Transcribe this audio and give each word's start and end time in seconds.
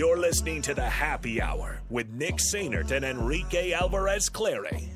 You're 0.00 0.16
listening 0.16 0.62
to 0.62 0.72
the 0.72 0.88
Happy 0.88 1.42
Hour 1.42 1.82
with 1.90 2.08
Nick 2.08 2.36
Sainert 2.36 2.90
and 2.90 3.04
Enrique 3.04 3.72
Alvarez 3.72 4.30
Clary 4.30 4.88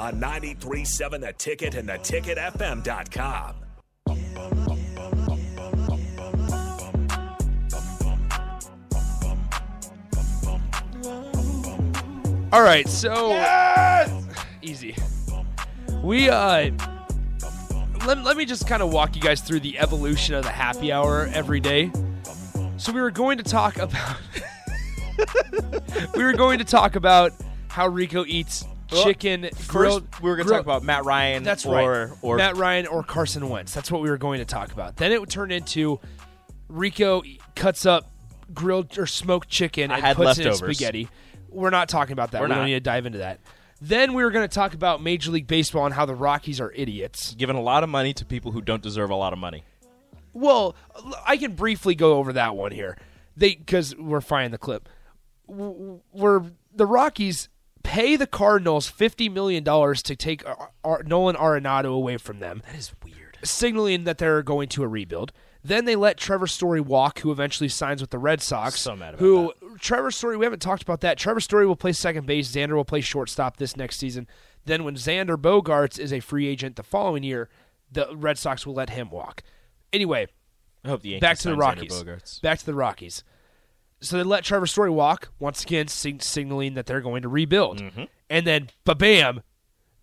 on 0.00 0.20
93.7 0.20 1.20
The 1.20 1.32
Ticket 1.34 1.76
and 1.76 1.88
theticketfm.com. 1.88 3.54
All 12.52 12.62
right, 12.62 12.88
so 12.88 13.30
easy. 14.62 14.96
We 16.02 16.28
uh 16.28 16.72
let, 18.04 18.24
let 18.24 18.36
me 18.36 18.44
just 18.44 18.66
kind 18.66 18.82
of 18.82 18.92
walk 18.92 19.14
you 19.14 19.22
guys 19.22 19.42
through 19.42 19.60
the 19.60 19.78
evolution 19.78 20.34
of 20.34 20.42
the 20.42 20.50
happy 20.50 20.90
hour 20.90 21.30
every 21.32 21.60
day. 21.60 21.92
So 22.80 22.92
we 22.92 23.00
were 23.02 23.10
going 23.10 23.36
to 23.36 23.44
talk 23.44 23.76
about 23.76 24.16
we 26.16 26.24
were 26.24 26.32
going 26.32 26.60
to 26.60 26.64
talk 26.64 26.96
about 26.96 27.32
how 27.68 27.86
Rico 27.88 28.24
eats 28.24 28.64
chicken 28.88 29.50
First, 29.54 29.68
grilled. 29.68 30.06
we 30.22 30.30
were 30.30 30.36
going 30.36 30.46
to 30.46 30.48
grilled- 30.48 30.64
talk 30.64 30.76
about 30.78 30.82
Matt 30.82 31.04
Ryan. 31.04 31.42
That's 31.42 31.66
or, 31.66 32.06
right. 32.08 32.18
Or 32.22 32.36
Matt 32.38 32.56
Ryan 32.56 32.86
or 32.86 33.02
Carson 33.02 33.50
Wentz. 33.50 33.74
That's 33.74 33.92
what 33.92 34.00
we 34.00 34.08
were 34.08 34.16
going 34.16 34.38
to 34.38 34.46
talk 34.46 34.72
about. 34.72 34.96
Then 34.96 35.12
it 35.12 35.20
would 35.20 35.28
turn 35.28 35.50
into 35.50 36.00
Rico 36.68 37.22
cuts 37.54 37.84
up 37.84 38.10
grilled 38.54 38.98
or 38.98 39.06
smoked 39.06 39.50
chicken 39.50 39.90
I 39.90 39.96
and 39.96 40.04
had 40.04 40.16
puts 40.16 40.38
it 40.38 40.46
in 40.46 40.52
leftovers. 40.52 40.78
spaghetti. 40.78 41.08
We're 41.50 41.68
not 41.68 41.90
talking 41.90 42.14
about 42.14 42.30
that. 42.30 42.40
We're 42.40 42.46
we 42.46 42.54
don't 42.54 42.58
not. 42.60 42.66
need 42.66 42.72
to 42.74 42.80
dive 42.80 43.04
into 43.04 43.18
that. 43.18 43.40
Then 43.82 44.14
we 44.14 44.24
were 44.24 44.30
going 44.30 44.48
to 44.48 44.54
talk 44.54 44.72
about 44.72 45.02
Major 45.02 45.30
League 45.30 45.46
Baseball 45.46 45.84
and 45.84 45.94
how 45.94 46.06
the 46.06 46.14
Rockies 46.14 46.62
are 46.62 46.72
idiots. 46.72 47.34
giving 47.34 47.56
a 47.56 47.62
lot 47.62 47.84
of 47.84 47.90
money 47.90 48.14
to 48.14 48.24
people 48.24 48.52
who 48.52 48.62
don't 48.62 48.82
deserve 48.82 49.10
a 49.10 49.14
lot 49.14 49.34
of 49.34 49.38
money. 49.38 49.64
Well, 50.32 50.76
I 51.26 51.36
can 51.36 51.54
briefly 51.54 51.94
go 51.94 52.14
over 52.14 52.32
that 52.34 52.56
one 52.56 52.72
here. 52.72 52.96
They 53.36 53.54
because 53.54 53.96
we're 53.96 54.20
finding 54.20 54.50
the 54.52 54.58
clip. 54.58 54.88
Where 55.46 56.42
the 56.74 56.86
Rockies 56.86 57.48
pay 57.82 58.16
the 58.16 58.26
Cardinals 58.26 58.88
fifty 58.88 59.28
million 59.28 59.64
dollars 59.64 60.02
to 60.04 60.16
take 60.16 60.46
Ar- 60.46 60.70
Ar- 60.84 61.02
Nolan 61.04 61.36
Arenado 61.36 61.92
away 61.94 62.16
from 62.16 62.38
them. 62.40 62.62
That 62.66 62.76
is 62.76 62.92
weird. 63.04 63.38
signaling 63.42 64.04
that 64.04 64.18
they're 64.18 64.42
going 64.42 64.68
to 64.70 64.82
a 64.82 64.88
rebuild. 64.88 65.32
Then 65.62 65.84
they 65.84 65.96
let 65.96 66.16
Trevor 66.16 66.46
Story 66.46 66.80
walk, 66.80 67.18
who 67.20 67.30
eventually 67.30 67.68
signs 67.68 68.00
with 68.00 68.10
the 68.10 68.18
Red 68.18 68.40
Sox. 68.40 68.80
So 68.80 68.96
mad 68.96 69.14
about 69.14 69.20
who 69.20 69.52
Trevor 69.78 70.10
Story? 70.10 70.36
We 70.36 70.46
haven't 70.46 70.62
talked 70.62 70.82
about 70.82 71.00
that. 71.02 71.18
Trevor 71.18 71.40
Story 71.40 71.66
will 71.66 71.76
play 71.76 71.92
second 71.92 72.26
base. 72.26 72.50
Xander 72.50 72.74
will 72.74 72.84
play 72.84 73.00
shortstop 73.02 73.56
this 73.58 73.76
next 73.76 73.98
season. 73.98 74.26
Then 74.64 74.84
when 74.84 74.94
Xander 74.94 75.36
Bogaerts 75.36 75.98
is 75.98 76.12
a 76.12 76.20
free 76.20 76.46
agent 76.46 76.76
the 76.76 76.82
following 76.82 77.22
year, 77.24 77.48
the 77.92 78.08
Red 78.14 78.38
Sox 78.38 78.66
will 78.66 78.74
let 78.74 78.90
him 78.90 79.10
walk. 79.10 79.42
Anyway, 79.92 80.28
I 80.84 80.88
hope 80.88 81.02
the 81.02 81.10
Yankees 81.10 81.20
back 81.20 81.38
to 81.38 81.48
the 81.50 81.56
Rockies. 81.56 82.40
Back 82.40 82.58
to 82.58 82.66
the 82.66 82.74
Rockies. 82.74 83.24
So 84.00 84.16
they 84.16 84.22
let 84.22 84.44
Trevor 84.44 84.66
Story 84.66 84.90
walk 84.90 85.30
once 85.38 85.62
again, 85.62 85.88
sig- 85.88 86.22
signaling 86.22 86.74
that 86.74 86.86
they're 86.86 87.02
going 87.02 87.22
to 87.22 87.28
rebuild. 87.28 87.80
Mm-hmm. 87.80 88.04
And 88.30 88.46
then, 88.46 88.70
ba 88.84 88.94
bam, 88.94 89.42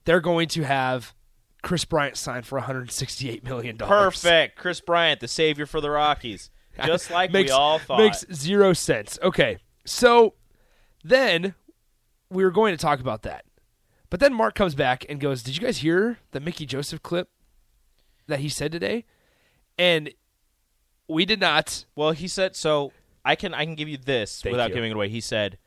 they're 0.05 0.21
going 0.21 0.47
to 0.49 0.63
have 0.63 1.15
Kris 1.63 1.83
Bryant 1.83 2.15
signed 2.15 2.45
for 2.45 2.57
168 2.59 3.43
million 3.43 3.75
dollars. 3.77 4.21
Perfect. 4.21 4.57
Kris 4.57 4.81
Bryant, 4.81 5.19
the 5.19 5.27
savior 5.27 5.65
for 5.65 5.81
the 5.81 5.89
Rockies. 5.89 6.49
Just 6.85 7.09
like 7.09 7.31
makes, 7.31 7.49
we 7.49 7.51
all 7.51 7.79
thought. 7.79 7.99
Makes 7.99 8.25
zero 8.31 8.73
sense. 8.73 9.17
Okay, 9.23 9.57
so 9.85 10.35
then 11.03 11.55
we 12.29 12.43
were 12.43 12.51
going 12.51 12.73
to 12.73 12.77
talk 12.77 12.99
about 12.99 13.23
that, 13.23 13.45
but 14.11 14.19
then 14.19 14.31
Mark 14.33 14.53
comes 14.53 14.75
back 14.75 15.03
and 15.09 15.19
goes, 15.19 15.41
"Did 15.41 15.55
you 15.55 15.61
guys 15.61 15.79
hear 15.79 16.19
the 16.31 16.39
Mickey 16.39 16.67
Joseph 16.67 17.01
clip 17.01 17.29
that 18.27 18.41
he 18.41 18.49
said 18.49 18.71
today?" 18.71 19.05
And 19.77 20.11
we 21.07 21.25
did 21.25 21.39
not. 21.39 21.85
Well, 21.95 22.11
he 22.11 22.27
said 22.27 22.55
so. 22.55 22.91
I 23.23 23.35
can 23.35 23.53
I 23.53 23.65
can 23.65 23.75
give 23.75 23.89
you 23.89 23.97
this 23.97 24.41
Thank 24.41 24.51
without 24.53 24.69
you. 24.69 24.75
giving 24.75 24.91
it 24.91 24.95
away. 24.95 25.09
He 25.09 25.21
said, 25.21 25.57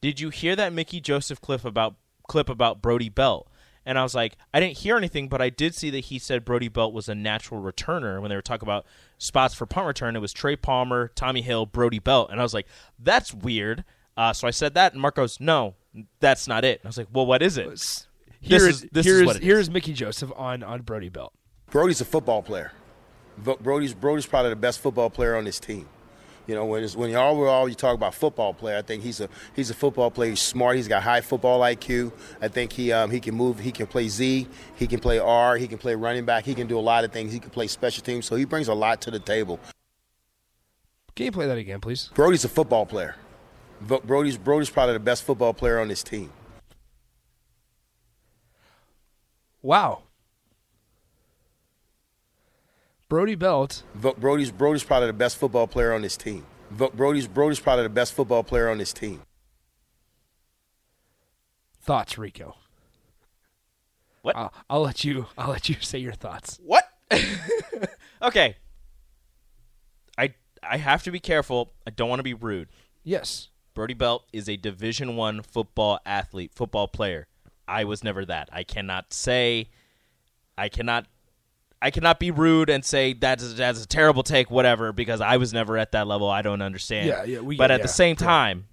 "Did 0.00 0.20
you 0.20 0.30
hear 0.30 0.56
that 0.56 0.72
Mickey 0.72 1.00
Joseph 1.00 1.40
clip 1.40 1.64
about 1.64 1.94
clip 2.26 2.48
about 2.48 2.80
Brody 2.82 3.08
Belt?" 3.08 3.48
And 3.86 3.98
I 3.98 4.02
was 4.02 4.14
like, 4.14 4.38
I 4.54 4.60
didn't 4.60 4.78
hear 4.78 4.96
anything, 4.96 5.28
but 5.28 5.42
I 5.42 5.50
did 5.50 5.74
see 5.74 5.90
that 5.90 6.06
he 6.06 6.18
said 6.18 6.42
Brody 6.46 6.68
Belt 6.68 6.94
was 6.94 7.06
a 7.06 7.14
natural 7.14 7.60
returner 7.60 8.18
when 8.18 8.30
they 8.30 8.34
were 8.34 8.40
talking 8.40 8.66
about 8.66 8.86
spots 9.18 9.54
for 9.54 9.66
punt 9.66 9.86
return. 9.86 10.16
It 10.16 10.20
was 10.20 10.32
Trey 10.32 10.56
Palmer, 10.56 11.12
Tommi 11.14 11.42
Hill, 11.42 11.66
Brody 11.66 11.98
Belt, 11.98 12.30
and 12.30 12.40
I 12.40 12.42
was 12.42 12.54
like, 12.54 12.66
that's 12.98 13.34
weird. 13.34 13.84
Uh, 14.16 14.32
so 14.32 14.48
I 14.48 14.52
said 14.52 14.72
that, 14.72 14.92
and 14.94 15.02
Mark 15.02 15.16
goes, 15.16 15.38
"No, 15.38 15.74
that's 16.20 16.48
not 16.48 16.64
it." 16.64 16.80
And 16.80 16.86
I 16.86 16.88
was 16.88 16.96
like, 16.96 17.08
"Well, 17.12 17.26
what 17.26 17.42
is 17.42 17.58
it?" 17.58 17.66
Here 18.40 18.58
This 18.58 18.62
is 18.62 18.84
is- 18.84 18.90
this 18.92 19.06
is 19.06 19.12
here's 19.12 19.26
what 19.26 19.36
it 19.36 19.42
is. 19.42 19.44
here's 19.44 19.70
Mickey 19.70 19.92
Joseph 19.92 20.32
on 20.34 20.62
on 20.62 20.80
Brody 20.82 21.10
Belt. 21.10 21.34
Brody's 21.70 22.00
a 22.00 22.04
football 22.06 22.42
player. 22.42 22.72
Brody's 23.38 23.94
Brody's 23.94 24.26
probably 24.26 24.50
the 24.50 24.56
best 24.56 24.80
football 24.80 25.10
player 25.10 25.36
on 25.36 25.44
this 25.44 25.58
team. 25.58 25.88
You 26.46 26.54
know, 26.54 26.66
when 26.66 26.84
it's, 26.84 26.94
when 26.94 27.10
you 27.10 27.16
overall 27.16 27.68
you 27.68 27.74
talk 27.74 27.94
about 27.94 28.14
football 28.14 28.52
player, 28.52 28.76
I 28.76 28.82
think 28.82 29.02
he's 29.02 29.20
a 29.20 29.28
he's 29.56 29.70
a 29.70 29.74
football 29.74 30.10
player. 30.10 30.30
He's 30.30 30.42
smart. 30.42 30.76
He's 30.76 30.88
got 30.88 31.02
high 31.02 31.22
football 31.22 31.60
IQ. 31.60 32.12
I 32.40 32.48
think 32.48 32.72
he 32.72 32.92
um, 32.92 33.10
he 33.10 33.18
can 33.18 33.34
move. 33.34 33.58
He 33.58 33.72
can 33.72 33.86
play 33.86 34.08
Z. 34.08 34.46
He 34.76 34.86
can 34.86 35.00
play 35.00 35.18
R. 35.18 35.56
He 35.56 35.66
can 35.66 35.78
play 35.78 35.94
running 35.94 36.26
back. 36.26 36.44
He 36.44 36.54
can 36.54 36.66
do 36.66 36.78
a 36.78 36.80
lot 36.80 37.04
of 37.04 37.12
things. 37.12 37.32
He 37.32 37.38
can 37.38 37.50
play 37.50 37.66
special 37.66 38.04
teams. 38.04 38.26
So 38.26 38.36
he 38.36 38.44
brings 38.44 38.68
a 38.68 38.74
lot 38.74 39.00
to 39.02 39.10
the 39.10 39.18
table. 39.20 39.58
Can 41.16 41.26
you 41.26 41.32
play 41.32 41.46
that 41.46 41.58
again, 41.58 41.80
please? 41.80 42.10
Brody's 42.14 42.44
a 42.44 42.48
football 42.48 42.84
player. 42.84 43.16
Brody's 43.80 44.36
Brody's 44.36 44.70
probably 44.70 44.94
the 44.94 45.00
best 45.00 45.22
football 45.22 45.54
player 45.54 45.80
on 45.80 45.88
this 45.88 46.02
team. 46.02 46.30
Wow. 49.62 50.02
Brody 53.08 53.34
Belt. 53.34 53.82
Vo- 53.94 54.14
Brody's 54.14 54.50
Brody's 54.50 54.84
probably 54.84 55.06
the 55.08 55.12
best 55.12 55.36
football 55.36 55.66
player 55.66 55.92
on 55.92 56.02
this 56.02 56.16
team. 56.16 56.46
Vo- 56.70 56.90
Brody's 56.90 57.26
Brody's 57.28 57.60
probably 57.60 57.84
the 57.84 57.88
best 57.90 58.12
football 58.14 58.42
player 58.42 58.68
on 58.70 58.78
this 58.78 58.92
team. 58.92 59.22
Thoughts, 61.82 62.16
Rico? 62.16 62.56
What? 64.22 64.36
I'll, 64.36 64.54
I'll 64.70 64.80
let 64.80 65.04
you. 65.04 65.26
I'll 65.36 65.50
let 65.50 65.68
you 65.68 65.76
say 65.80 65.98
your 65.98 66.14
thoughts. 66.14 66.58
What? 66.64 66.88
okay. 68.22 68.56
I 70.16 70.34
I 70.62 70.78
have 70.78 71.02
to 71.04 71.10
be 71.10 71.20
careful. 71.20 71.72
I 71.86 71.90
don't 71.90 72.08
want 72.08 72.20
to 72.20 72.24
be 72.24 72.34
rude. 72.34 72.68
Yes. 73.02 73.48
Brody 73.74 73.94
Belt 73.94 74.24
is 74.32 74.48
a 74.48 74.56
Division 74.56 75.16
One 75.16 75.42
football 75.42 75.98
athlete, 76.06 76.52
football 76.54 76.88
player. 76.88 77.26
I 77.66 77.84
was 77.84 78.02
never 78.04 78.24
that. 78.24 78.48
I 78.52 78.62
cannot 78.62 79.12
say. 79.12 79.68
I 80.56 80.68
cannot. 80.68 81.06
I 81.84 81.90
cannot 81.90 82.18
be 82.18 82.30
rude 82.30 82.70
and 82.70 82.82
say 82.82 83.12
that's 83.12 83.52
that's 83.52 83.84
a 83.84 83.86
terrible 83.86 84.22
take, 84.22 84.50
whatever, 84.50 84.90
because 84.90 85.20
I 85.20 85.36
was 85.36 85.52
never 85.52 85.76
at 85.76 85.92
that 85.92 86.06
level. 86.06 86.30
I 86.30 86.40
don't 86.40 86.62
understand. 86.62 87.08
Yeah, 87.08 87.24
yeah, 87.24 87.40
we 87.40 87.58
but 87.58 87.70
at 87.70 87.82
the 87.82 87.88
same 87.88 88.16
yeah. 88.18 88.26
time, 88.26 88.68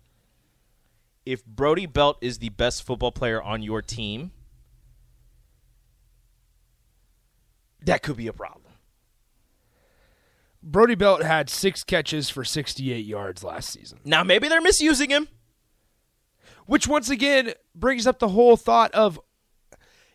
if 1.25 1.45
Brody 1.45 1.87
Belt 1.87 2.17
is 2.21 2.37
the 2.37 2.47
best 2.47 2.83
football 2.83 3.11
player 3.11 3.43
on 3.43 3.63
your 3.63 3.81
team, 3.81 4.31
that 7.83 8.01
could 8.01 8.15
be 8.15 8.27
a 8.27 8.33
problem. 8.33 8.61
Brody 10.63 10.95
Belt 10.95 11.21
had 11.21 11.49
six 11.49 11.83
catches 11.83 12.29
for 12.29 12.45
68 12.45 13.05
yards 13.05 13.43
last 13.43 13.71
season, 13.71 13.99
Now 14.05 14.23
maybe 14.23 14.47
they're 14.47 14.61
misusing 14.61 15.09
him. 15.09 15.27
which 16.65 16.87
once 16.87 17.09
again 17.09 17.55
brings 17.75 18.07
up 18.07 18.19
the 18.19 18.29
whole 18.29 18.55
thought 18.55 18.93
of 18.93 19.19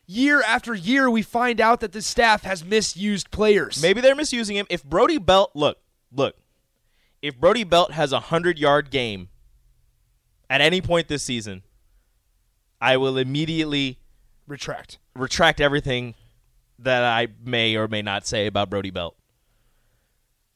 year 0.06 0.42
after 0.42 0.74
year 0.74 1.10
we 1.10 1.22
find 1.22 1.60
out 1.60 1.80
that 1.80 1.92
the 1.92 2.02
staff 2.02 2.42
has 2.42 2.64
misused 2.64 3.30
players. 3.30 3.80
Maybe 3.82 4.00
they're 4.00 4.14
misusing 4.14 4.56
him. 4.56 4.66
If 4.70 4.84
Brody 4.84 5.18
Belt, 5.18 5.50
look, 5.54 5.78
look, 6.12 6.36
if 7.22 7.38
Brody 7.38 7.64
Belt 7.64 7.92
has 7.92 8.12
a 8.12 8.20
hundred 8.20 8.58
yard 8.58 8.90
game 8.90 9.28
at 10.48 10.60
any 10.60 10.80
point 10.80 11.08
this 11.08 11.22
season, 11.22 11.62
I 12.80 12.96
will 12.96 13.18
immediately 13.18 13.98
retract. 14.46 14.98
retract 15.14 15.60
everything 15.60 16.14
that 16.78 17.02
I 17.02 17.28
may 17.42 17.76
or 17.76 17.88
may 17.88 18.02
not 18.02 18.26
say 18.26 18.46
about 18.46 18.70
Brody 18.70 18.90
Belt. 18.90 19.16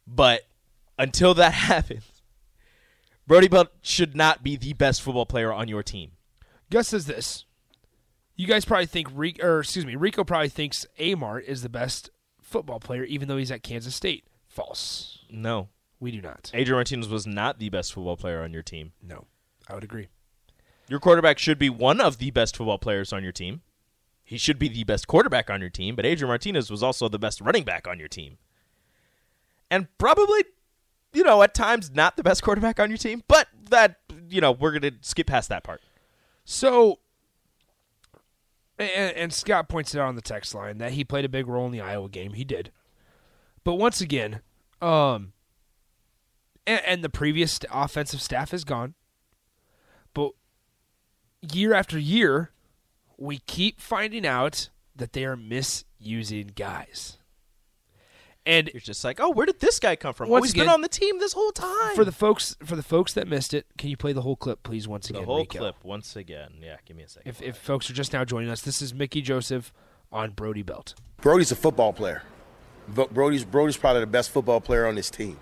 But 0.06 0.42
until 0.98 1.34
that 1.34 1.52
happens, 1.54 2.04
Brody 3.26 3.48
Belt 3.48 3.68
should 3.80 4.14
not 4.14 4.42
be 4.42 4.56
the 4.56 4.72
best 4.74 5.02
football 5.02 5.26
player 5.26 5.52
on 5.52 5.68
your 5.68 5.82
team. 5.82 6.12
Gus 6.70 6.88
says 6.88 7.06
this. 7.06 7.44
You 8.40 8.46
guys 8.46 8.64
probably 8.64 8.86
think 8.86 9.08
Rico, 9.12 9.46
or 9.46 9.60
excuse 9.60 9.84
me, 9.84 9.96
Rico 9.96 10.24
probably 10.24 10.48
thinks 10.48 10.86
Amart 10.98 11.44
is 11.44 11.60
the 11.60 11.68
best 11.68 12.08
football 12.40 12.80
player, 12.80 13.04
even 13.04 13.28
though 13.28 13.36
he's 13.36 13.50
at 13.50 13.62
Kansas 13.62 13.94
State. 13.94 14.24
False. 14.48 15.18
No. 15.28 15.68
We 16.00 16.10
do 16.10 16.22
not. 16.22 16.50
Adrian 16.54 16.78
Martinez 16.78 17.10
was 17.10 17.26
not 17.26 17.58
the 17.58 17.68
best 17.68 17.92
football 17.92 18.16
player 18.16 18.42
on 18.42 18.54
your 18.54 18.62
team. 18.62 18.92
No, 19.02 19.26
I 19.68 19.74
would 19.74 19.84
agree. 19.84 20.08
Your 20.88 21.00
quarterback 21.00 21.38
should 21.38 21.58
be 21.58 21.68
one 21.68 22.00
of 22.00 22.16
the 22.16 22.30
best 22.30 22.56
football 22.56 22.78
players 22.78 23.12
on 23.12 23.22
your 23.22 23.30
team. 23.30 23.60
He 24.24 24.38
should 24.38 24.58
be 24.58 24.70
the 24.70 24.84
best 24.84 25.06
quarterback 25.06 25.50
on 25.50 25.60
your 25.60 25.68
team, 25.68 25.94
but 25.94 26.06
Adrian 26.06 26.30
Martinez 26.30 26.70
was 26.70 26.82
also 26.82 27.10
the 27.10 27.18
best 27.18 27.42
running 27.42 27.64
back 27.64 27.86
on 27.86 27.98
your 27.98 28.08
team. 28.08 28.38
And 29.70 29.86
probably, 29.98 30.44
you 31.12 31.24
know, 31.24 31.42
at 31.42 31.52
times 31.52 31.90
not 31.90 32.16
the 32.16 32.22
best 32.22 32.42
quarterback 32.42 32.80
on 32.80 32.88
your 32.88 32.96
team, 32.96 33.22
but 33.28 33.48
that, 33.68 33.96
you 34.30 34.40
know, 34.40 34.50
we're 34.50 34.70
going 34.70 34.94
to 34.94 34.98
skip 35.02 35.26
past 35.26 35.50
that 35.50 35.62
part. 35.62 35.82
So, 36.46 37.00
and, 38.80 39.16
and 39.16 39.32
Scott 39.32 39.68
points 39.68 39.94
it 39.94 40.00
out 40.00 40.08
on 40.08 40.16
the 40.16 40.22
text 40.22 40.54
line 40.54 40.78
that 40.78 40.92
he 40.92 41.04
played 41.04 41.24
a 41.24 41.28
big 41.28 41.46
role 41.46 41.66
in 41.66 41.72
the 41.72 41.80
Iowa 41.80 42.08
game. 42.08 42.32
He 42.32 42.44
did, 42.44 42.70
but 43.64 43.74
once 43.74 44.00
again, 44.00 44.40
um, 44.80 45.32
and, 46.66 46.80
and 46.86 47.04
the 47.04 47.10
previous 47.10 47.60
offensive 47.70 48.22
staff 48.22 48.54
is 48.54 48.64
gone. 48.64 48.94
But 50.14 50.32
year 51.52 51.74
after 51.74 51.98
year, 51.98 52.50
we 53.16 53.38
keep 53.38 53.80
finding 53.80 54.26
out 54.26 54.70
that 54.96 55.12
they 55.12 55.24
are 55.24 55.36
misusing 55.36 56.52
guys. 56.54 57.18
And 58.50 58.70
You're 58.74 58.80
just 58.80 59.04
like, 59.04 59.20
oh, 59.20 59.30
where 59.30 59.46
did 59.46 59.60
this 59.60 59.78
guy 59.78 59.94
come 59.96 60.12
from? 60.12 60.28
Oh, 60.28 60.32
once 60.32 60.42
oh, 60.42 60.44
he's 60.44 60.52
again- 60.52 60.64
been 60.66 60.74
on 60.74 60.80
the 60.80 60.88
team 60.88 61.18
this 61.20 61.32
whole 61.32 61.52
time. 61.52 61.94
for 61.94 62.04
the 62.04 62.12
folks 62.12 62.56
for 62.64 62.74
the 62.76 62.82
folks 62.82 63.12
that 63.14 63.28
missed 63.28 63.54
it, 63.54 63.66
can 63.78 63.90
you 63.90 63.96
play 63.96 64.12
the 64.12 64.22
whole 64.22 64.36
clip, 64.36 64.62
please, 64.62 64.88
once 64.88 65.06
the 65.06 65.14
again? 65.14 65.22
The 65.22 65.26
whole 65.26 65.38
Rico? 65.40 65.58
clip 65.58 65.76
once 65.84 66.16
again. 66.16 66.54
Yeah, 66.60 66.76
give 66.84 66.96
me 66.96 67.04
a 67.04 67.08
second. 67.08 67.28
If 67.30 67.40
if 67.42 67.56
folks 67.56 67.88
are 67.90 67.94
just 67.94 68.12
now 68.12 68.24
joining 68.24 68.50
us, 68.50 68.62
this 68.62 68.82
is 68.82 68.92
Mickey 68.92 69.22
Joseph 69.22 69.72
on 70.12 70.30
Brody 70.30 70.62
Belt. 70.62 70.94
Brody's 71.20 71.52
a 71.52 71.56
football 71.56 71.92
player. 71.92 72.22
Brody's 72.88 73.44
Brody's 73.44 73.76
probably 73.76 74.00
the 74.00 74.06
best 74.08 74.30
football 74.30 74.60
player 74.60 74.86
on 74.86 74.96
this 74.96 75.10
team. 75.10 75.38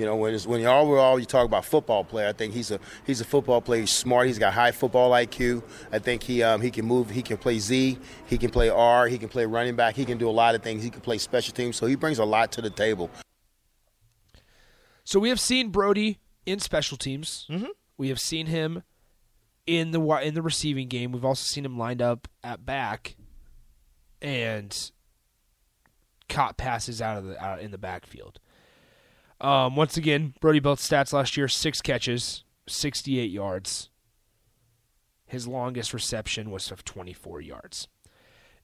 You 0.00 0.06
know, 0.06 0.16
when 0.16 0.32
it's, 0.32 0.46
when 0.46 0.62
you 0.62 0.66
overall 0.66 1.18
you 1.18 1.26
talk 1.26 1.44
about 1.44 1.66
football 1.66 2.04
player, 2.04 2.26
I 2.26 2.32
think 2.32 2.54
he's 2.54 2.70
a 2.70 2.80
he's 3.06 3.20
a 3.20 3.24
football 3.26 3.60
player. 3.60 3.82
He's 3.82 3.90
smart. 3.90 4.28
He's 4.28 4.38
got 4.38 4.54
high 4.54 4.72
football 4.72 5.10
IQ. 5.10 5.62
I 5.92 5.98
think 5.98 6.22
he 6.22 6.42
um, 6.42 6.62
he 6.62 6.70
can 6.70 6.86
move. 6.86 7.10
He 7.10 7.20
can 7.20 7.36
play 7.36 7.58
Z. 7.58 7.98
He 8.24 8.38
can 8.38 8.48
play 8.48 8.70
R. 8.70 9.08
He 9.08 9.18
can 9.18 9.28
play 9.28 9.44
running 9.44 9.76
back. 9.76 9.94
He 9.94 10.06
can 10.06 10.16
do 10.16 10.26
a 10.26 10.32
lot 10.32 10.54
of 10.54 10.62
things. 10.62 10.82
He 10.82 10.88
can 10.88 11.02
play 11.02 11.18
special 11.18 11.52
teams. 11.52 11.76
So 11.76 11.84
he 11.84 11.96
brings 11.96 12.18
a 12.18 12.24
lot 12.24 12.50
to 12.52 12.62
the 12.62 12.70
table. 12.70 13.10
So 15.04 15.20
we 15.20 15.28
have 15.28 15.38
seen 15.38 15.68
Brody 15.68 16.18
in 16.46 16.60
special 16.60 16.96
teams. 16.96 17.46
Mm-hmm. 17.50 17.66
We 17.98 18.08
have 18.08 18.20
seen 18.20 18.46
him 18.46 18.82
in 19.66 19.90
the 19.90 20.00
in 20.22 20.32
the 20.32 20.40
receiving 20.40 20.88
game. 20.88 21.12
We've 21.12 21.26
also 21.26 21.44
seen 21.44 21.66
him 21.66 21.76
lined 21.76 22.00
up 22.00 22.26
at 22.42 22.64
back 22.64 23.16
and 24.22 24.74
caught 26.30 26.56
passes 26.56 27.02
out 27.02 27.18
of 27.18 27.26
the 27.26 27.44
out 27.44 27.60
in 27.60 27.70
the 27.70 27.76
backfield. 27.76 28.40
Um, 29.40 29.76
once 29.76 29.96
again, 29.96 30.34
Brody 30.40 30.60
Belt's 30.60 30.88
stats 30.88 31.12
last 31.12 31.36
year: 31.36 31.48
six 31.48 31.80
catches, 31.80 32.44
sixty-eight 32.66 33.30
yards. 33.30 33.88
His 35.26 35.46
longest 35.46 35.94
reception 35.94 36.50
was 36.50 36.70
of 36.70 36.84
twenty-four 36.84 37.40
yards. 37.40 37.88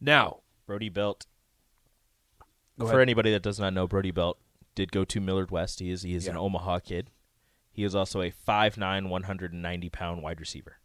Now, 0.00 0.40
Brody 0.66 0.88
Belt. 0.88 1.26
For 2.78 3.00
anybody 3.00 3.30
that 3.32 3.42
does 3.42 3.58
not 3.58 3.72
know, 3.72 3.86
Brody 3.86 4.10
Belt 4.10 4.38
did 4.74 4.92
go 4.92 5.04
to 5.06 5.20
Millard 5.20 5.50
West. 5.50 5.80
He 5.80 5.90
is 5.90 6.02
he 6.02 6.14
is 6.14 6.28
an 6.28 6.36
Omaha 6.36 6.80
kid. 6.80 7.10
He 7.72 7.84
is 7.84 7.94
also 7.94 8.22
a 8.22 8.30
5'9", 8.30 9.10
190 9.10 9.88
pound 9.90 10.22
wide 10.22 10.40
receiver. 10.40 10.78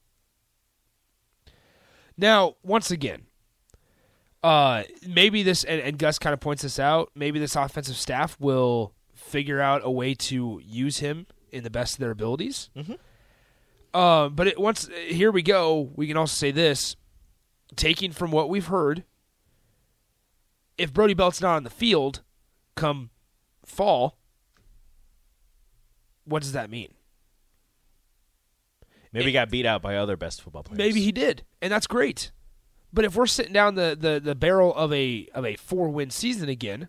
Now, 2.17 2.55
once 2.63 2.91
again, 2.91 3.27
uh, 4.43 4.83
maybe 5.07 5.43
this 5.43 5.63
and, 5.63 5.81
and 5.81 5.97
Gus 5.97 6.19
kind 6.19 6.33
of 6.33 6.39
points 6.39 6.63
this 6.63 6.79
out. 6.79 7.11
Maybe 7.15 7.39
this 7.39 7.55
offensive 7.55 7.95
staff 7.95 8.37
will 8.39 8.93
figure 9.21 9.61
out 9.61 9.81
a 9.83 9.91
way 9.91 10.13
to 10.15 10.59
use 10.63 10.99
him 10.99 11.27
in 11.51 11.63
the 11.63 11.69
best 11.69 11.93
of 11.95 11.99
their 11.99 12.11
abilities. 12.11 12.69
Mhm. 12.75 12.97
Uh, 13.93 14.29
but 14.29 14.47
it, 14.47 14.59
once 14.59 14.89
here 15.07 15.31
we 15.31 15.41
go, 15.41 15.91
we 15.95 16.07
can 16.07 16.17
also 16.17 16.33
say 16.33 16.51
this: 16.51 16.95
taking 17.75 18.11
from 18.11 18.31
what 18.31 18.49
we've 18.49 18.67
heard, 18.67 19.03
if 20.77 20.93
Brody 20.93 21.13
Belt's 21.13 21.41
not 21.41 21.55
on 21.55 21.63
the 21.63 21.69
field, 21.69 22.21
come 22.75 23.09
fall, 23.65 24.17
what 26.25 26.41
does 26.41 26.53
that 26.53 26.69
mean? 26.69 26.93
Maybe 29.13 29.25
he 29.25 29.31
got 29.33 29.49
beat 29.49 29.65
out 29.65 29.81
by 29.81 29.97
other 29.97 30.15
best 30.15 30.41
football 30.41 30.63
players. 30.63 30.77
Maybe 30.77 31.01
he 31.01 31.11
did, 31.11 31.43
and 31.61 31.71
that's 31.71 31.87
great. 31.87 32.31
But 32.93 33.03
if 33.05 33.15
we're 33.15 33.25
sitting 33.25 33.53
down 33.53 33.75
the, 33.75 33.97
the, 33.99 34.21
the 34.21 34.35
barrel 34.35 34.73
of 34.73 34.91
a 34.93 35.27
of 35.33 35.45
a 35.45 35.55
four 35.57 35.89
win 35.89 36.09
season 36.11 36.47
again, 36.49 36.87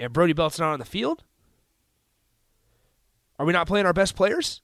and 0.00 0.12
Brody 0.12 0.32
Belt's 0.32 0.58
not 0.58 0.72
on 0.72 0.78
the 0.78 0.84
field, 0.84 1.24
are 3.38 3.46
we 3.46 3.52
not 3.52 3.66
playing 3.66 3.86
our 3.86 3.92
best 3.92 4.16
players? 4.16 4.62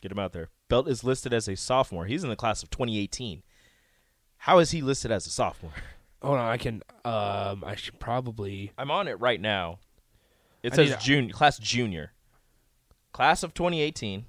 Get 0.00 0.12
him 0.12 0.18
out 0.18 0.32
there. 0.32 0.48
Belt 0.68 0.88
is 0.88 1.04
listed 1.04 1.32
as 1.34 1.48
a 1.48 1.56
sophomore. 1.56 2.06
He's 2.06 2.24
in 2.24 2.30
the 2.30 2.36
class 2.36 2.62
of 2.62 2.70
2018. 2.70 3.42
How 4.38 4.58
is 4.58 4.70
he 4.70 4.80
listed 4.80 5.10
as 5.10 5.26
a 5.26 5.30
sophomore? 5.30 5.72
Hold 6.22 6.38
on, 6.38 6.50
I 6.50 6.56
can. 6.56 6.82
Um, 7.04 7.64
I 7.66 7.74
should 7.76 7.98
probably. 7.98 8.72
I'm 8.78 8.90
on 8.90 9.08
it 9.08 9.20
right 9.20 9.40
now. 9.40 9.78
It 10.62 10.72
I 10.72 10.76
says 10.76 10.96
junior, 11.02 11.32
class 11.32 11.58
junior, 11.58 12.12
class 13.12 13.42
of 13.42 13.54
2018. 13.54 14.26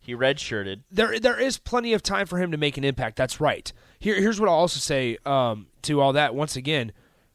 He 0.00 0.14
redshirted. 0.14 0.82
There, 0.90 1.18
there 1.20 1.38
is 1.38 1.58
plenty 1.58 1.92
of 1.92 2.02
time 2.02 2.26
for 2.26 2.38
him 2.38 2.50
to 2.52 2.56
make 2.56 2.78
an 2.78 2.84
impact. 2.84 3.16
That's 3.16 3.40
right. 3.40 3.70
Here, 3.98 4.14
here's 4.14 4.40
what 4.40 4.48
I'll 4.48 4.54
also 4.54 4.80
say 4.80 5.18
um, 5.26 5.66
to 5.82 6.00
all 6.00 6.14
that. 6.14 6.34
Once 6.34 6.56
again, 6.56 6.92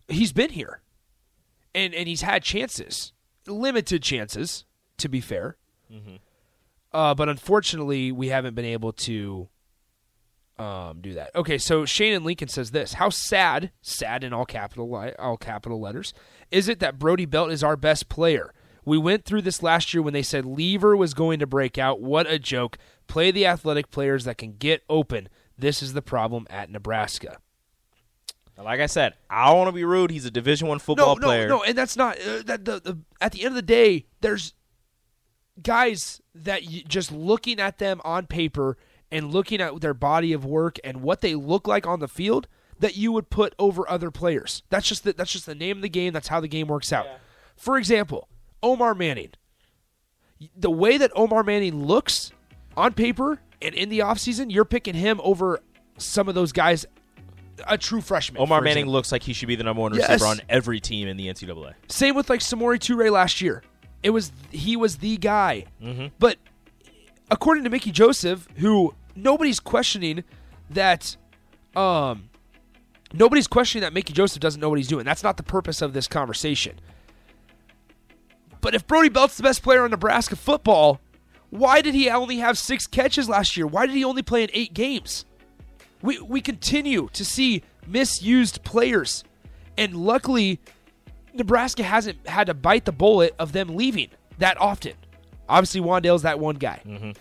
he's 0.07 0.33
been 0.33 0.51
here, 0.51 0.81
and 1.73 1.93
and 1.93 2.07
he's 2.07 2.21
had 2.21 2.43
chances, 2.43 3.13
limited 3.47 4.01
chances, 4.03 4.65
to 4.97 5.09
be 5.09 5.21
fair. 5.21 5.57
Uh, 6.91 7.13
but 7.15 7.27
unfortunately, 7.29 8.11
we 8.11 8.27
haven't 8.27 8.53
been 8.55 8.65
able 8.65 8.93
to 8.93 9.49
um, 10.59 11.01
do 11.01 11.13
that. 11.15 11.31
Okay, 11.35 11.57
so 11.57 11.85
Shane 11.85 12.13
and 12.13 12.25
Lincoln 12.25 12.47
says 12.47 12.71
this: 12.71 12.93
How 12.93 13.09
sad, 13.09 13.71
sad 13.81 14.23
in 14.23 14.33
all 14.33 14.45
capital 14.45 15.11
all 15.19 15.37
capital 15.37 15.79
letters, 15.79 16.13
is 16.51 16.67
it 16.69 16.79
that 16.79 16.99
Brody 16.99 17.25
Belt 17.25 17.51
is 17.51 17.63
our 17.63 17.75
best 17.75 18.09
player? 18.09 18.53
We 18.85 18.97
went 18.97 19.23
through 19.23 19.43
this 19.43 19.63
last 19.63 19.93
year 19.93 20.03
when 20.03 20.13
they 20.13 20.23
said 20.23 20.45
Lever 20.45 20.95
was 20.95 21.13
going 21.13 21.39
to 21.39 21.47
break 21.47 21.77
out. 21.77 22.01
What 22.01 22.29
a 22.29 22.37
joke! 22.37 22.77
Play 23.07 23.31
the 23.31 23.45
athletic 23.45 23.89
players 23.89 24.25
that 24.25 24.37
can 24.37 24.57
get 24.57 24.83
open. 24.89 25.29
This 25.57 25.81
is 25.81 25.93
the 25.93 26.01
problem 26.01 26.45
at 26.49 26.69
Nebraska. 26.69 27.37
Like 28.57 28.79
I 28.79 28.85
said, 28.85 29.15
I 29.29 29.47
don't 29.47 29.57
want 29.57 29.69
to 29.69 29.73
be 29.73 29.83
rude. 29.83 30.11
He's 30.11 30.25
a 30.25 30.31
Division 30.31 30.67
One 30.67 30.79
football 30.79 31.15
player. 31.15 31.19
no, 31.19 31.27
no, 31.27 31.27
player. 31.27 31.47
no, 31.47 31.63
and 31.63 31.77
that's 31.77 31.97
not 31.97 32.19
uh, 32.19 32.43
that. 32.45 32.65
The, 32.65 32.79
the 32.79 32.97
at 33.19 33.31
the 33.31 33.41
end 33.41 33.49
of 33.49 33.55
the 33.55 33.61
day, 33.61 34.05
there's 34.21 34.53
guys 35.61 36.21
that 36.35 36.63
you, 36.63 36.83
just 36.83 37.11
looking 37.11 37.59
at 37.59 37.79
them 37.79 37.99
on 38.03 38.27
paper 38.27 38.77
and 39.11 39.31
looking 39.31 39.61
at 39.61 39.79
their 39.81 39.93
body 39.93 40.33
of 40.33 40.45
work 40.45 40.77
and 40.83 41.01
what 41.01 41.21
they 41.21 41.35
look 41.35 41.67
like 41.67 41.85
on 41.85 41.99
the 41.99 42.07
field 42.07 42.47
that 42.79 42.95
you 42.95 43.11
would 43.11 43.29
put 43.29 43.53
over 43.59 43.89
other 43.89 44.11
players. 44.11 44.63
That's 44.69 44.87
just 44.87 45.03
the, 45.03 45.13
that's 45.13 45.31
just 45.31 45.45
the 45.45 45.55
name 45.55 45.77
of 45.77 45.81
the 45.81 45.89
game. 45.89 46.13
That's 46.13 46.27
how 46.27 46.39
the 46.39 46.47
game 46.47 46.67
works 46.67 46.91
out. 46.91 47.07
For 47.55 47.77
example, 47.77 48.27
Omar 48.61 48.95
Manning. 48.95 49.31
The 50.55 50.71
way 50.71 50.97
that 50.97 51.11
Omar 51.15 51.43
Manning 51.43 51.85
looks 51.85 52.31
on 52.75 52.93
paper 52.93 53.39
and 53.61 53.73
in 53.73 53.89
the 53.89 53.99
offseason, 53.99 54.51
you're 54.51 54.65
picking 54.65 54.95
him 54.95 55.21
over 55.23 55.59
some 55.97 56.27
of 56.27 56.35
those 56.35 56.51
guys. 56.51 56.85
A 57.67 57.77
true 57.77 58.01
freshman. 58.01 58.41
Omar 58.41 58.61
Manning 58.61 58.79
example. 58.79 58.93
looks 58.93 59.11
like 59.11 59.23
he 59.23 59.33
should 59.33 59.47
be 59.47 59.55
the 59.55 59.63
number 59.63 59.81
one 59.81 59.93
Yes. 59.93 60.09
receiver 60.09 60.25
on 60.25 60.41
every 60.49 60.79
team 60.79 61.07
in 61.07 61.17
the 61.17 61.27
NCAA. 61.27 61.73
Same 61.87 62.15
with 62.15 62.29
like 62.29 62.39
Samori 62.39 62.79
Toure 62.79 63.11
last 63.11 63.41
year. 63.41 63.63
It 64.01 64.09
was 64.09 64.31
he 64.51 64.75
was 64.75 64.97
the 64.97 65.17
guy. 65.17 65.65
Mm-hmm. 65.81 66.07
But 66.19 66.37
according 67.31 67.63
to 67.65 67.69
Mickey 67.69 67.91
Joseph, 67.91 68.47
who 68.57 68.93
nobody's 69.15 69.59
questioning 69.59 70.23
that 70.69 71.15
um 71.75 72.29
nobody's 73.13 73.47
questioning 73.47 73.81
that 73.83 73.93
Mickey 73.93 74.13
Joseph 74.13 74.39
doesn't 74.41 74.59
know 74.59 74.69
what 74.69 74.79
he's 74.79 74.87
doing. 74.87 75.05
That's 75.05 75.23
not 75.23 75.37
the 75.37 75.43
purpose 75.43 75.81
of 75.81 75.93
this 75.93 76.07
conversation. 76.07 76.79
But 78.61 78.73
if 78.75 78.87
Brody 78.87 79.09
Belt's 79.09 79.37
the 79.37 79.43
best 79.43 79.61
player 79.61 79.83
on 79.83 79.91
Nebraska 79.91 80.35
football, 80.35 80.99
why 81.49 81.81
did 81.81 81.93
he 81.93 82.09
only 82.09 82.37
have 82.37 82.57
6 82.57 82.87
catches 82.87 83.27
last 83.27 83.57
year? 83.57 83.67
Why 83.67 83.85
did 83.85 83.95
he 83.95 84.03
only 84.03 84.21
play 84.21 84.43
in 84.43 84.49
8 84.53 84.73
games? 84.73 85.25
We 86.03 86.19
we 86.19 86.41
continue 86.41 87.09
to 87.13 87.25
see 87.25 87.63
misused 87.87 88.63
players. 88.63 89.23
And 89.77 89.95
luckily 89.95 90.59
Nebraska 91.33 91.81
hasn't 91.81 92.27
had 92.27 92.47
to 92.47 92.53
bite 92.53 92.85
the 92.85 92.91
bullet 92.91 93.33
of 93.39 93.53
them 93.53 93.75
leaving 93.75 94.09
that 94.37 94.59
often. 94.61 94.93
Obviously, 95.49 95.81
Wan'Dale's 95.81 96.21
that 96.21 96.39
one 96.39 96.55
guy. 96.55 96.81
Mm-hmm. 96.85 97.11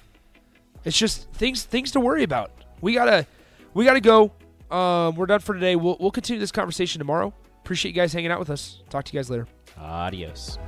It's 0.84 0.98
just 0.98 1.30
things 1.32 1.62
things 1.62 1.92
to 1.92 2.00
worry 2.00 2.22
about. 2.22 2.50
We 2.80 2.92
gotta 2.94 3.26
we 3.72 3.84
gotta 3.84 4.00
go. 4.00 4.32
Um, 4.70 5.16
we're 5.16 5.26
done 5.26 5.40
for 5.40 5.54
today. 5.54 5.76
We'll 5.76 5.96
we'll 6.00 6.10
continue 6.10 6.40
this 6.40 6.52
conversation 6.52 6.98
tomorrow. 6.98 7.32
Appreciate 7.60 7.90
you 7.90 8.00
guys 8.00 8.12
hanging 8.12 8.30
out 8.30 8.40
with 8.40 8.50
us. 8.50 8.82
Talk 8.90 9.04
to 9.04 9.12
you 9.12 9.18
guys 9.18 9.30
later. 9.30 9.46
Adios. 9.78 10.58